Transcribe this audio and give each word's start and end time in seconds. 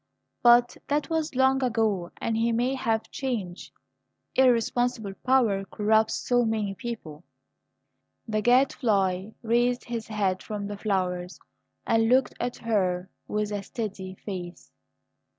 But 0.41 0.77
that 0.87 1.11
was 1.11 1.35
long 1.35 1.63
ago, 1.63 2.09
and 2.17 2.35
he 2.35 2.51
may 2.51 2.73
have 2.73 3.11
changed. 3.11 3.71
Irresponsible 4.33 5.13
power 5.23 5.63
corrupts 5.65 6.15
so 6.15 6.43
many 6.43 6.73
people." 6.73 7.23
The 8.27 8.41
Gadfly 8.41 9.33
raised 9.43 9.83
his 9.85 10.07
head 10.07 10.41
from 10.41 10.65
the 10.65 10.77
flowers, 10.79 11.39
and 11.85 12.09
looked 12.09 12.33
at 12.39 12.57
her 12.57 13.11
with 13.27 13.51
a 13.51 13.61
steady 13.61 14.15
face. 14.15 14.71